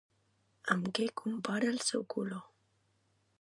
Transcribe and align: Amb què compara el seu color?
Amb 0.75 0.87
què 0.99 1.05
compara 1.21 1.69
el 1.75 1.79
seu 1.91 2.07
color? 2.15 2.43